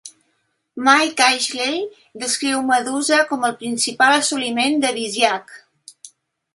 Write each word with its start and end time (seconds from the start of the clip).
Mike 0.85 1.21
Ashley 1.25 1.83
descriu 2.23 2.63
"Medusa" 2.71 3.21
com 3.33 3.47
el 3.51 3.57
"principal 3.61 4.19
assoliment" 4.23 4.83
de 4.87 4.95
Visiak. 5.01 5.59